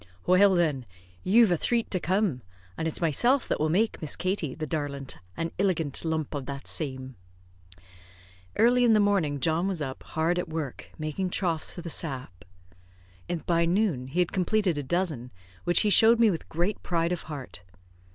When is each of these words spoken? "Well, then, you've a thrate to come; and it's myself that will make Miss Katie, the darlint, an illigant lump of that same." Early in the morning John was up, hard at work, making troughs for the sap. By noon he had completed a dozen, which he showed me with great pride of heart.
"Well, 0.25 0.55
then, 0.55 0.87
you've 1.23 1.51
a 1.51 1.57
thrate 1.57 1.91
to 1.91 1.99
come; 1.99 2.41
and 2.75 2.87
it's 2.87 3.01
myself 3.01 3.47
that 3.47 3.59
will 3.59 3.69
make 3.69 4.01
Miss 4.01 4.15
Katie, 4.15 4.55
the 4.55 4.65
darlint, 4.65 5.19
an 5.37 5.51
illigant 5.59 6.03
lump 6.03 6.33
of 6.33 6.47
that 6.47 6.65
same." 6.67 7.17
Early 8.57 8.83
in 8.83 8.93
the 8.93 8.99
morning 8.99 9.39
John 9.39 9.67
was 9.67 9.79
up, 9.79 10.01
hard 10.01 10.39
at 10.39 10.49
work, 10.49 10.89
making 10.97 11.29
troughs 11.29 11.71
for 11.75 11.81
the 11.83 11.87
sap. 11.91 12.43
By 13.45 13.65
noon 13.65 14.07
he 14.07 14.17
had 14.17 14.31
completed 14.31 14.75
a 14.79 14.81
dozen, 14.81 15.31
which 15.65 15.81
he 15.81 15.91
showed 15.91 16.19
me 16.19 16.31
with 16.31 16.49
great 16.49 16.81
pride 16.81 17.11
of 17.11 17.21
heart. 17.29 17.61